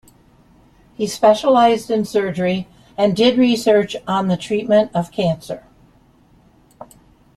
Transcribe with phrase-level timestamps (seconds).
[0.95, 2.67] He specialised in surgery
[2.97, 5.63] and did research on the treatment of cancer.